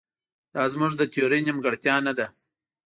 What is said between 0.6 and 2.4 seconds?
زموږ د تیورۍ نیمګړتیا نه ده.